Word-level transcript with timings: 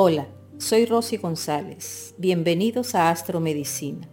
Hola, 0.00 0.28
soy 0.58 0.86
Rosy 0.86 1.16
González. 1.16 2.14
Bienvenidos 2.18 2.94
a 2.94 3.10
Astromedicina. 3.10 4.08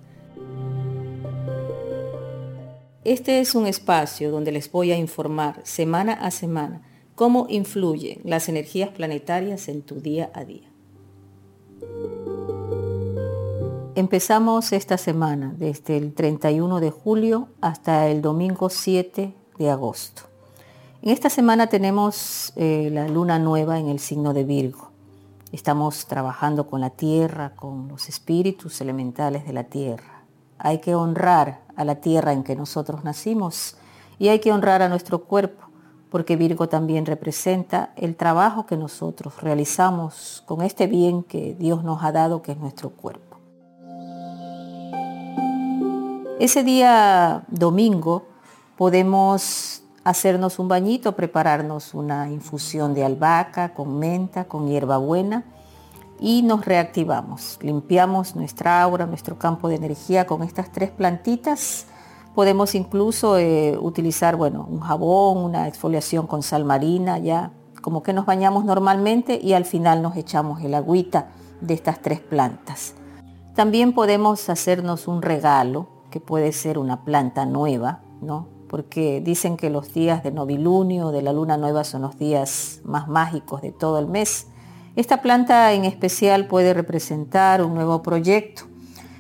Este 3.03 3.39
es 3.39 3.53
un 3.53 3.67
espacio 3.67 4.31
donde 4.31 4.51
les 4.51 4.71
voy 4.71 4.91
a 4.91 4.97
informar 4.97 5.61
semana 5.63 6.13
a 6.13 6.31
semana 6.31 6.81
cómo 7.13 7.45
influyen 7.51 8.19
las 8.23 8.49
energías 8.49 8.89
planetarias 8.89 9.67
en 9.67 9.83
tu 9.83 10.01
día 10.01 10.31
a 10.33 10.43
día. 10.43 10.67
Empezamos 13.93 14.73
esta 14.73 14.97
semana 14.97 15.53
desde 15.55 15.97
el 15.97 16.15
31 16.15 16.79
de 16.79 16.89
julio 16.89 17.49
hasta 17.61 18.07
el 18.07 18.23
domingo 18.23 18.71
7 18.71 19.35
de 19.59 19.69
agosto. 19.69 20.23
En 21.03 21.11
esta 21.11 21.29
semana 21.29 21.67
tenemos 21.67 22.53
eh, 22.55 22.89
la 22.91 23.07
luna 23.07 23.37
nueva 23.37 23.77
en 23.77 23.89
el 23.89 23.99
signo 23.99 24.33
de 24.33 24.45
Virgo. 24.45 24.94
Estamos 25.55 26.05
trabajando 26.07 26.67
con 26.67 26.81
la 26.81 26.89
tierra, 26.89 27.55
con 27.55 27.87
los 27.87 28.09
espíritus 28.09 28.81
elementales 28.81 29.47
de 29.47 29.53
la 29.53 29.63
tierra. 29.63 30.25
Hay 30.57 30.79
que 30.79 30.95
honrar 30.95 31.61
a 31.77 31.85
la 31.85 31.95
tierra 32.01 32.33
en 32.33 32.43
que 32.43 32.57
nosotros 32.57 33.05
nacimos 33.05 33.77
y 34.19 34.27
hay 34.27 34.39
que 34.39 34.51
honrar 34.51 34.81
a 34.81 34.89
nuestro 34.89 35.23
cuerpo, 35.23 35.63
porque 36.11 36.35
Virgo 36.35 36.67
también 36.67 37.05
representa 37.05 37.93
el 37.95 38.17
trabajo 38.17 38.65
que 38.65 38.75
nosotros 38.75 39.41
realizamos 39.41 40.43
con 40.45 40.61
este 40.61 40.87
bien 40.87 41.23
que 41.23 41.55
Dios 41.57 41.85
nos 41.85 42.03
ha 42.03 42.11
dado, 42.11 42.41
que 42.41 42.51
es 42.51 42.57
nuestro 42.57 42.89
cuerpo. 42.89 43.37
Ese 46.37 46.65
día 46.65 47.45
domingo 47.47 48.25
podemos 48.75 49.84
hacernos 50.05 50.59
un 50.59 50.67
bañito, 50.67 51.15
prepararnos 51.15 51.95
una 51.95 52.31
infusión 52.31 52.93
de 52.93 53.03
albahaca 53.03 53.73
con 53.73 53.97
menta, 53.97 54.45
con 54.45 54.67
hierbabuena 54.67 55.43
y 56.19 56.43
nos 56.43 56.63
reactivamos. 56.63 57.57
Limpiamos 57.61 58.35
nuestra 58.35 58.81
aura, 58.83 59.07
nuestro 59.07 59.37
campo 59.37 59.67
de 59.67 59.75
energía 59.75 60.27
con 60.27 60.43
estas 60.43 60.71
tres 60.71 60.91
plantitas. 60.91 61.87
Podemos 62.35 62.75
incluso 62.75 63.39
eh, 63.39 63.77
utilizar, 63.81 64.35
bueno, 64.35 64.67
un 64.69 64.79
jabón, 64.79 65.39
una 65.39 65.67
exfoliación 65.67 66.27
con 66.27 66.43
sal 66.43 66.65
marina, 66.65 67.17
ya 67.17 67.51
como 67.81 68.03
que 68.03 68.13
nos 68.13 68.27
bañamos 68.27 68.63
normalmente 68.63 69.39
y 69.41 69.53
al 69.53 69.65
final 69.65 70.03
nos 70.03 70.15
echamos 70.17 70.61
el 70.61 70.75
agüita 70.75 71.29
de 71.61 71.73
estas 71.73 71.99
tres 72.01 72.19
plantas. 72.19 72.93
También 73.55 73.93
podemos 73.93 74.49
hacernos 74.49 75.07
un 75.07 75.23
regalo, 75.23 75.87
que 76.11 76.19
puede 76.19 76.51
ser 76.51 76.77
una 76.77 77.03
planta 77.03 77.45
nueva, 77.45 78.01
¿no? 78.21 78.54
Porque 78.67 79.21
dicen 79.21 79.57
que 79.57 79.69
los 79.69 79.93
días 79.93 80.23
de 80.23 80.31
novilunio, 80.31 81.11
de 81.11 81.21
la 81.21 81.33
luna 81.33 81.57
nueva, 81.57 81.83
son 81.83 82.01
los 82.03 82.17
días 82.17 82.81
más 82.83 83.07
mágicos 83.07 83.61
de 83.61 83.71
todo 83.71 83.99
el 83.99 84.07
mes. 84.07 84.47
Esta 84.95 85.21
planta 85.21 85.73
en 85.73 85.85
especial 85.85 86.47
puede 86.47 86.73
representar 86.73 87.61
un 87.61 87.73
nuevo 87.73 88.01
proyecto. 88.01 88.63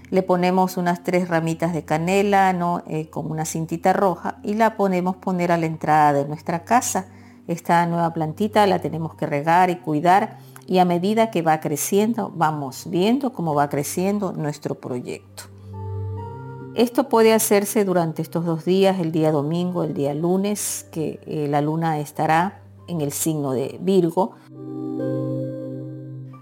Le 0.09 0.23
ponemos 0.23 0.77
unas 0.77 1.03
tres 1.03 1.27
ramitas 1.27 1.73
de 1.73 1.83
canela 1.83 2.53
¿no? 2.53 2.83
Eh, 2.87 3.09
con 3.09 3.29
una 3.29 3.45
cintita 3.45 3.91
roja 3.91 4.37
y 4.43 4.53
la 4.53 4.77
ponemos 4.77 5.17
poner 5.17 5.51
a 5.51 5.57
la 5.57 5.65
entrada 5.65 6.13
de 6.13 6.25
nuestra 6.25 6.63
casa. 6.63 7.07
Esta 7.47 7.85
nueva 7.85 8.13
plantita 8.13 8.65
la 8.67 8.79
tenemos 8.79 9.15
que 9.15 9.25
regar 9.25 9.69
y 9.69 9.77
cuidar 9.77 10.37
y 10.67 10.79
a 10.79 10.85
medida 10.85 11.29
que 11.31 11.41
va 11.41 11.59
creciendo 11.59 12.31
vamos 12.33 12.89
viendo 12.89 13.33
cómo 13.33 13.53
va 13.53 13.69
creciendo 13.69 14.31
nuestro 14.31 14.75
proyecto. 14.75 15.54
Esto 16.75 17.07
puede 17.07 17.31
hacerse 17.31 17.85
durante 17.85 18.21
estos 18.21 18.43
dos 18.43 18.65
días, 18.65 18.99
el 18.99 19.13
día 19.13 19.31
domingo, 19.31 19.85
el 19.85 19.93
día 19.93 20.13
lunes, 20.13 20.85
que 20.91 21.21
eh, 21.25 21.47
la 21.49 21.61
luna 21.61 21.99
estará 21.99 22.59
en 22.89 22.99
el 22.99 23.13
signo 23.13 23.53
de 23.53 23.77
Virgo. 23.79 24.33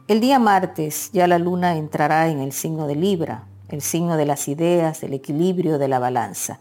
El 0.07 0.19
día 0.21 0.39
martes 0.39 1.11
ya 1.13 1.27
la 1.27 1.37
luna 1.37 1.77
entrará 1.77 2.29
en 2.29 2.39
el 2.39 2.51
signo 2.51 2.87
de 2.87 2.95
Libra, 2.95 3.45
el 3.69 3.83
signo 3.83 4.17
de 4.17 4.25
las 4.25 4.47
ideas, 4.47 5.01
del 5.01 5.13
equilibrio, 5.13 5.77
de 5.77 5.87
la 5.87 5.99
balanza. 5.99 6.59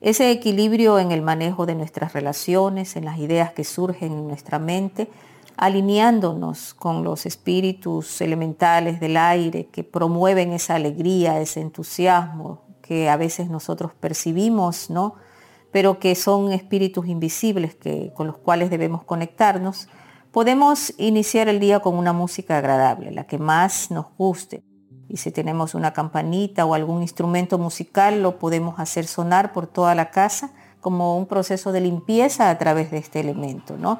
Ese 0.00 0.32
equilibrio 0.32 0.98
en 0.98 1.12
el 1.12 1.22
manejo 1.22 1.66
de 1.66 1.76
nuestras 1.76 2.14
relaciones, 2.14 2.96
en 2.96 3.04
las 3.04 3.18
ideas 3.18 3.52
que 3.52 3.62
surgen 3.62 4.10
en 4.10 4.26
nuestra 4.26 4.58
mente, 4.58 5.08
alineándonos 5.56 6.74
con 6.74 7.04
los 7.04 7.26
espíritus 7.26 8.20
elementales 8.20 8.98
del 8.98 9.16
aire 9.16 9.66
que 9.66 9.84
promueven 9.84 10.52
esa 10.52 10.74
alegría, 10.74 11.40
ese 11.40 11.60
entusiasmo, 11.60 12.73
que 12.86 13.08
a 13.08 13.16
veces 13.16 13.48
nosotros 13.48 13.92
percibimos, 13.94 14.90
¿no? 14.90 15.14
pero 15.72 15.98
que 15.98 16.14
son 16.14 16.52
espíritus 16.52 17.08
invisibles 17.08 17.74
que, 17.74 18.12
con 18.14 18.28
los 18.28 18.36
cuales 18.38 18.70
debemos 18.70 19.02
conectarnos, 19.02 19.88
podemos 20.30 20.94
iniciar 20.98 21.48
el 21.48 21.58
día 21.58 21.80
con 21.80 21.96
una 21.96 22.12
música 22.12 22.58
agradable, 22.58 23.10
la 23.10 23.26
que 23.26 23.38
más 23.38 23.90
nos 23.90 24.06
guste. 24.16 24.62
Y 25.08 25.16
si 25.16 25.32
tenemos 25.32 25.74
una 25.74 25.92
campanita 25.92 26.64
o 26.64 26.74
algún 26.74 27.02
instrumento 27.02 27.58
musical, 27.58 28.22
lo 28.22 28.38
podemos 28.38 28.78
hacer 28.78 29.06
sonar 29.06 29.52
por 29.52 29.66
toda 29.66 29.96
la 29.96 30.10
casa 30.10 30.52
como 30.80 31.18
un 31.18 31.26
proceso 31.26 31.72
de 31.72 31.80
limpieza 31.80 32.50
a 32.50 32.58
través 32.58 32.92
de 32.92 32.98
este 32.98 33.18
elemento. 33.18 33.76
¿no? 33.76 33.98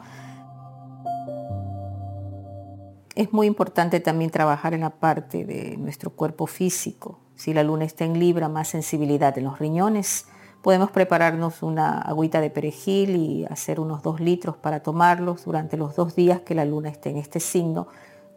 Es 3.17 3.33
muy 3.33 3.49
importante 3.49 3.99
también 3.99 4.31
trabajar 4.31 4.75
en 4.75 4.83
la 4.83 4.91
parte 4.91 5.45
de 5.45 5.77
nuestro 5.77 6.11
cuerpo 6.11 6.47
físico, 6.47 7.24
si 7.37 7.53
la 7.53 7.63
luna 7.63 7.85
está 7.85 8.05
en 8.05 8.19
Libra, 8.19 8.49
más 8.49 8.69
sensibilidad 8.69 9.37
en 9.39 9.45
los 9.45 9.59
riñones. 9.59 10.27
Podemos 10.63 10.91
prepararnos 10.91 11.63
una 11.63 11.99
agüita 11.99 12.41
de 12.41 12.51
perejil 12.51 13.17
y 13.17 13.45
hacer 13.45 13.81
unos 13.81 14.03
dos 14.03 14.21
litros 14.21 14.57
para 14.57 14.81
tomarlos 14.81 15.45
durante 15.45 15.77
los 15.77 15.95
dos 15.95 16.17
días 16.17 16.41
que 16.41 16.55
la 16.55 16.65
luna 16.65 16.89
esté 16.89 17.11
en 17.11 17.19
este 17.19 17.39
signo. 17.39 17.87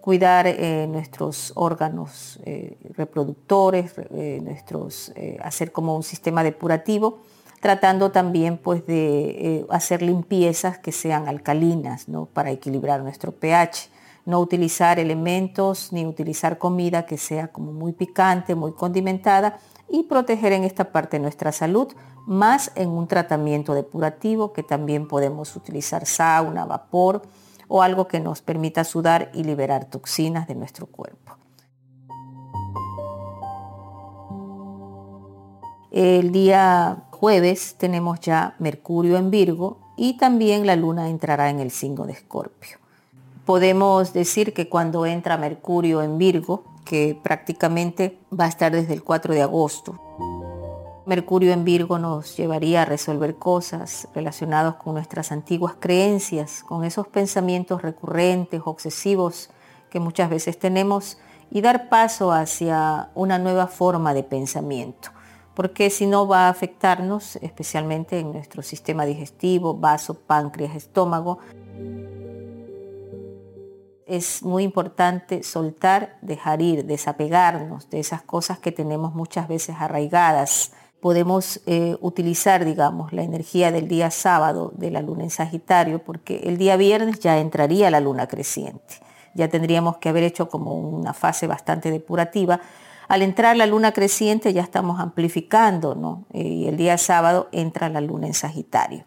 Cuidar 0.01 0.45
eh, 0.47 0.87
nuestros 0.89 1.53
órganos 1.55 2.39
eh, 2.43 2.77
reproductores, 2.95 3.93
eh, 4.11 4.39
nuestros, 4.43 5.13
hacer 5.41 5.71
como 5.71 5.95
un 5.95 6.03
sistema 6.03 6.43
depurativo, 6.43 7.19
tratando 7.61 8.11
también 8.11 8.57
pues, 8.57 8.85
de 8.85 9.65
hacer 9.69 10.01
limpiezas 10.01 10.79
que 10.79 10.91
sean 10.91 11.27
alcalinas 11.27 12.07
¿no? 12.09 12.25
para 12.25 12.51
equilibrar 12.51 13.01
nuestro 13.01 13.31
pH 13.31 13.89
no 14.27 14.41
utilizar 14.41 14.99
elementos 14.99 15.93
ni 15.93 16.05
utilizar 16.05 16.57
comida 16.57 17.05
que 17.05 17.17
sea 17.17 17.47
como 17.47 17.71
muy 17.71 17.93
picante, 17.93 18.55
muy 18.55 18.73
condimentada 18.73 19.57
y 19.87 20.03
proteger 20.03 20.51
en 20.51 20.65
esta 20.65 20.91
parte 20.91 21.17
nuestra 21.17 21.53
salud, 21.53 21.87
más 22.25 22.73
en 22.75 22.89
un 22.89 23.07
tratamiento 23.07 23.73
depurativo 23.73 24.51
que 24.51 24.63
también 24.63 25.07
podemos 25.07 25.55
utilizar 25.55 26.05
sauna, 26.05 26.65
vapor 26.65 27.21
o 27.69 27.81
algo 27.81 28.09
que 28.09 28.19
nos 28.19 28.41
permita 28.41 28.83
sudar 28.83 29.31
y 29.33 29.45
liberar 29.45 29.85
toxinas 29.85 30.45
de 30.45 30.55
nuestro 30.55 30.87
cuerpo. 30.87 31.37
El 35.89 36.33
día 36.33 37.05
jueves 37.11 37.75
tenemos 37.77 38.19
ya 38.19 38.55
Mercurio 38.59 39.15
en 39.15 39.31
Virgo 39.31 39.93
y 39.95 40.17
también 40.17 40.67
la 40.67 40.75
luna 40.75 41.07
entrará 41.07 41.49
en 41.49 41.61
el 41.61 41.71
signo 41.71 42.05
de 42.05 42.11
Escorpio 42.11 42.79
podemos 43.47 44.11
decir 44.11 44.53
que 44.53 44.67
cuando 44.67 45.05
entra 45.05 45.37
Mercurio 45.37 46.03
en 46.03 46.17
Virgo, 46.17 46.65
que 46.83 47.17
prácticamente 47.23 48.19
va 48.37 48.43
a 48.43 48.49
estar 48.49 48.73
desde 48.73 48.93
el 48.93 49.05
4 49.05 49.33
de 49.33 49.41
agosto, 49.41 49.97
Mercurio 51.05 51.53
en 51.53 51.63
Virgo 51.63 51.97
nos 51.97 52.35
llevaría 52.35 52.81
a 52.81 52.85
resolver 52.85 53.37
cosas 53.37 54.09
relacionadas 54.13 54.75
con 54.75 54.95
nuestras 54.95 55.31
antiguas 55.31 55.75
creencias, 55.79 56.61
con 56.61 56.83
esos 56.83 57.07
pensamientos 57.07 57.81
recurrentes, 57.81 58.61
obsesivos 58.65 59.49
que 59.89 60.01
muchas 60.01 60.29
veces 60.29 60.59
tenemos 60.59 61.17
y 61.49 61.61
dar 61.61 61.87
paso 61.87 62.33
hacia 62.33 63.11
una 63.15 63.39
nueva 63.39 63.67
forma 63.67 64.13
de 64.13 64.23
pensamiento, 64.23 65.11
porque 65.53 65.89
si 65.89 66.05
no 66.05 66.27
va 66.27 66.47
a 66.47 66.49
afectarnos 66.49 67.37
especialmente 67.37 68.19
en 68.19 68.33
nuestro 68.33 68.61
sistema 68.61 69.05
digestivo, 69.05 69.73
vaso, 69.73 70.15
páncreas, 70.15 70.75
estómago 70.75 71.39
es 74.07 74.41
muy 74.41 74.63
importante 74.63 75.43
soltar, 75.43 76.17
dejar 76.21 76.61
ir, 76.61 76.85
desapegarnos 76.85 77.89
de 77.89 77.99
esas 77.99 78.21
cosas 78.21 78.57
que 78.57 78.71
tenemos 78.71 79.13
muchas 79.13 79.47
veces 79.47 79.75
arraigadas. 79.79 80.71
Podemos 81.01 81.61
eh, 81.65 81.97
utilizar, 81.99 82.65
digamos, 82.65 83.11
la 83.11 83.23
energía 83.23 83.71
del 83.71 83.87
día 83.87 84.09
sábado 84.09 84.71
de 84.75 84.91
la 84.91 85.01
luna 85.01 85.23
en 85.23 85.29
Sagitario, 85.29 85.99
porque 85.99 86.37
el 86.45 86.57
día 86.57 86.77
viernes 86.77 87.19
ya 87.19 87.37
entraría 87.37 87.91
la 87.91 87.99
luna 87.99 88.27
creciente. 88.27 88.95
Ya 89.35 89.49
tendríamos 89.49 89.97
que 89.97 90.09
haber 90.09 90.23
hecho 90.23 90.49
como 90.49 90.73
una 90.73 91.13
fase 91.13 91.45
bastante 91.45 91.91
depurativa. 91.91 92.61
Al 93.09 93.21
entrar 93.21 93.55
la 93.57 93.65
luna 93.65 93.91
creciente 93.91 94.53
ya 94.53 94.61
estamos 94.61 94.99
amplificando, 94.99 95.95
¿no? 95.95 96.25
Eh, 96.33 96.43
y 96.43 96.67
el 96.67 96.77
día 96.77 96.97
sábado 96.97 97.49
entra 97.51 97.89
la 97.89 98.01
luna 98.01 98.27
en 98.27 98.33
Sagitario. 98.33 99.03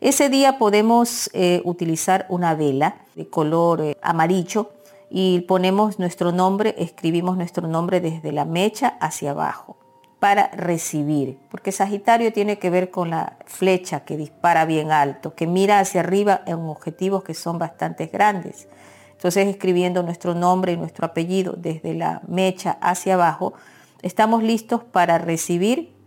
Ese 0.00 0.30
día 0.30 0.56
podemos 0.56 1.28
eh, 1.34 1.60
utilizar 1.66 2.24
una 2.30 2.54
vela 2.54 2.96
de 3.14 3.28
color 3.28 3.82
eh, 3.82 3.98
amarillo 4.00 4.70
y 5.10 5.40
ponemos 5.40 5.98
nuestro 5.98 6.32
nombre, 6.32 6.74
escribimos 6.78 7.36
nuestro 7.36 7.68
nombre 7.68 8.00
desde 8.00 8.32
la 8.32 8.46
mecha 8.46 8.96
hacia 8.98 9.32
abajo 9.32 9.76
para 10.18 10.48
recibir, 10.52 11.38
porque 11.50 11.70
Sagitario 11.70 12.32
tiene 12.32 12.58
que 12.58 12.70
ver 12.70 12.90
con 12.90 13.10
la 13.10 13.36
flecha 13.44 14.00
que 14.00 14.16
dispara 14.16 14.64
bien 14.64 14.90
alto, 14.90 15.34
que 15.34 15.46
mira 15.46 15.80
hacia 15.80 16.00
arriba 16.00 16.42
en 16.46 16.60
objetivos 16.60 17.22
que 17.22 17.34
son 17.34 17.58
bastante 17.58 18.06
grandes. 18.06 18.68
Entonces 19.12 19.48
escribiendo 19.48 20.02
nuestro 20.02 20.34
nombre 20.34 20.72
y 20.72 20.76
nuestro 20.78 21.04
apellido 21.04 21.56
desde 21.58 21.92
la 21.92 22.22
mecha 22.26 22.78
hacia 22.80 23.14
abajo, 23.14 23.52
estamos 24.00 24.42
listos 24.42 24.82
para 24.82 25.18
recibir 25.18 25.99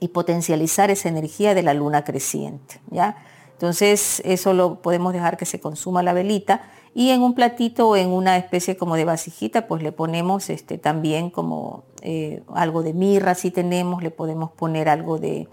y 0.00 0.08
potencializar 0.08 0.90
esa 0.90 1.08
energía 1.08 1.54
de 1.54 1.62
la 1.62 1.74
luna 1.74 2.04
creciente. 2.04 2.80
¿ya? 2.90 3.16
Entonces 3.52 4.22
eso 4.24 4.54
lo 4.54 4.82
podemos 4.82 5.12
dejar 5.12 5.36
que 5.36 5.44
se 5.44 5.60
consuma 5.60 6.02
la 6.02 6.12
velita 6.12 6.62
y 6.94 7.10
en 7.10 7.22
un 7.22 7.34
platito 7.34 7.88
o 7.88 7.96
en 7.96 8.08
una 8.10 8.36
especie 8.36 8.76
como 8.76 8.96
de 8.96 9.04
vasijita 9.04 9.66
pues 9.66 9.82
le 9.82 9.92
ponemos 9.92 10.50
este, 10.50 10.78
también 10.78 11.30
como 11.30 11.84
eh, 12.02 12.42
algo 12.54 12.82
de 12.82 12.92
mirra 12.94 13.34
si 13.34 13.50
tenemos, 13.50 14.02
le 14.02 14.10
podemos 14.10 14.50
poner 14.52 14.88
algo 14.88 15.18
de, 15.18 15.48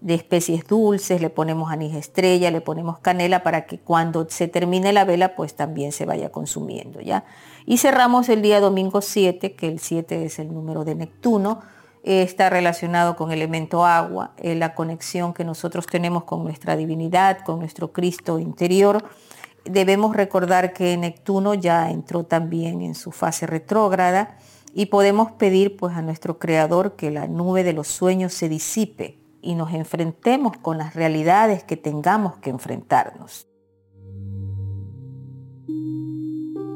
de 0.00 0.14
especies 0.14 0.66
dulces, 0.66 1.20
le 1.20 1.30
ponemos 1.30 1.70
anís 1.70 1.94
estrella, 1.94 2.50
le 2.50 2.60
ponemos 2.60 2.98
canela 2.98 3.42
para 3.42 3.66
que 3.66 3.78
cuando 3.78 4.26
se 4.28 4.46
termine 4.46 4.92
la 4.92 5.04
vela 5.04 5.34
pues 5.34 5.54
también 5.54 5.92
se 5.92 6.04
vaya 6.04 6.30
consumiendo, 6.30 7.00
¿ya? 7.00 7.24
Y 7.66 7.78
cerramos 7.78 8.28
el 8.28 8.40
día 8.40 8.60
domingo 8.60 9.00
7, 9.00 9.54
que 9.54 9.68
el 9.68 9.80
7 9.80 10.24
es 10.24 10.38
el 10.38 10.54
número 10.54 10.84
de 10.84 10.94
Neptuno, 10.94 11.60
está 12.02 12.50
relacionado 12.50 13.16
con 13.16 13.32
elemento 13.32 13.84
agua, 13.84 14.32
eh, 14.38 14.54
la 14.54 14.74
conexión 14.74 15.34
que 15.34 15.44
nosotros 15.44 15.86
tenemos 15.86 16.24
con 16.24 16.44
nuestra 16.44 16.76
divinidad, 16.76 17.38
con 17.44 17.58
nuestro 17.58 17.92
Cristo 17.92 18.38
interior. 18.38 19.04
Debemos 19.64 20.16
recordar 20.16 20.72
que 20.72 20.96
Neptuno 20.96 21.54
ya 21.54 21.90
entró 21.90 22.24
también 22.24 22.80
en 22.82 22.94
su 22.94 23.12
fase 23.12 23.46
retrógrada 23.46 24.36
y 24.74 24.86
podemos 24.86 25.32
pedir 25.32 25.76
pues 25.76 25.96
a 25.96 26.02
nuestro 26.02 26.38
creador 26.38 26.96
que 26.96 27.10
la 27.10 27.26
nube 27.26 27.64
de 27.64 27.72
los 27.72 27.88
sueños 27.88 28.32
se 28.32 28.48
disipe 28.48 29.18
y 29.42 29.54
nos 29.54 29.72
enfrentemos 29.72 30.56
con 30.56 30.78
las 30.78 30.94
realidades 30.94 31.64
que 31.64 31.76
tengamos 31.76 32.36
que 32.36 32.50
enfrentarnos. 32.50 33.46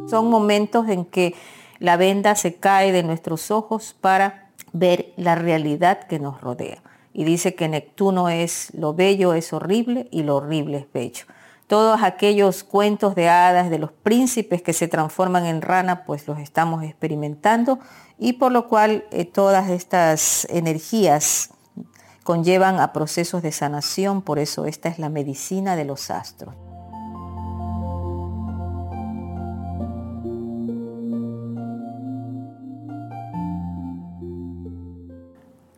Son 0.09 0.29
momentos 0.29 0.89
en 0.89 1.05
que 1.05 1.35
la 1.79 1.97
venda 1.97 2.35
se 2.35 2.57
cae 2.57 2.93
de 2.93 3.03
nuestros 3.03 3.51
ojos 3.51 3.97
para 4.01 4.52
ver 4.73 5.13
la 5.17 5.35
realidad 5.35 6.05
que 6.05 6.19
nos 6.19 6.41
rodea. 6.41 6.83
Y 7.13 7.25
dice 7.25 7.55
que 7.55 7.69
Neptuno 7.69 8.29
es 8.29 8.73
lo 8.75 8.95
bello 8.95 9.35
es 9.35 9.53
horrible 9.53 10.09
y 10.11 10.23
lo 10.23 10.37
horrible 10.37 10.79
es 10.79 10.93
bello. 10.93 11.27
Todos 11.67 12.03
aquellos 12.03 12.65
cuentos 12.65 13.15
de 13.15 13.29
hadas 13.29 13.71
de 13.71 13.79
los 13.79 13.93
príncipes 13.93 14.63
que 14.63 14.73
se 14.73 14.89
transforman 14.89 15.47
en 15.47 15.63
rana, 15.63 16.05
pues 16.05 16.27
los 16.27 16.39
estamos 16.39 16.83
experimentando 16.85 17.79
y 18.19 18.35
por 18.35 18.53
lo 18.53 18.69
cual 18.69 19.05
eh, 19.11 19.25
todas 19.25 19.71
estas 19.71 20.47
energías 20.51 21.51
conllevan 22.25 22.79
a 22.79 22.93
procesos 22.93 23.43
de 23.43 23.53
sanación, 23.53 24.23
por 24.23 24.39
eso 24.39 24.67
esta 24.67 24.89
es 24.89 24.99
la 24.99 25.09
medicina 25.09 25.77
de 25.77 25.85
los 25.85 26.11
astros. 26.11 26.55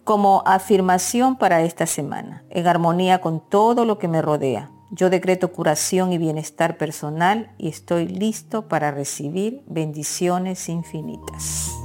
Como 0.05 0.43
afirmación 0.45 1.37
para 1.37 1.63
esta 1.63 1.87
semana, 1.87 2.45
en 2.51 2.67
armonía 2.67 3.23
con 3.23 3.41
todo 3.41 3.87
lo 3.87 3.99
que 3.99 4.07
me 4.07 4.21
rodea, 4.21 4.71
yo 4.91 5.09
decreto 5.09 5.51
curación 5.51 6.13
y 6.13 6.19
bienestar 6.19 6.77
personal 6.77 7.55
y 7.57 7.69
estoy 7.69 8.07
listo 8.07 8.69
para 8.69 8.91
recibir 8.91 9.63
bendiciones 9.67 10.69
infinitas. 10.69 11.84